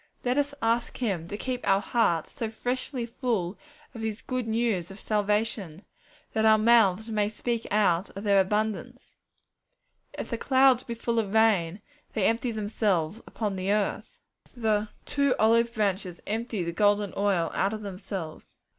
Let 0.25 0.39
us 0.39 0.55
ask 0.63 0.97
Him 0.97 1.27
to 1.27 1.37
keep 1.37 1.61
our 1.67 1.79
hearts 1.79 2.31
so 2.31 2.49
freshly 2.49 3.05
full 3.05 3.55
of 3.93 4.01
His 4.01 4.23
good 4.23 4.47
news 4.47 4.89
of 4.89 4.99
salvation, 4.99 5.85
that 6.33 6.43
our 6.43 6.57
mouths 6.57 7.11
may 7.11 7.29
speak 7.29 7.67
out 7.69 8.09
of 8.17 8.23
their 8.23 8.41
abundance. 8.41 9.13
'If 10.17 10.31
the 10.31 10.39
clouds 10.39 10.81
be 10.83 10.95
full 10.95 11.19
of 11.19 11.35
rain, 11.35 11.83
they 12.13 12.25
empty 12.25 12.49
themselves 12.51 13.21
upon 13.27 13.55
the 13.55 13.71
earth.' 13.71 14.17
The 14.57 14.89
'two 15.05 15.35
olive 15.37 15.71
branches 15.71 16.19
empty 16.25 16.63
the 16.63 16.71
golden 16.71 17.13
oil 17.15 17.51
out 17.53 17.71
of 17.71 17.83
themselves.' 17.83 18.55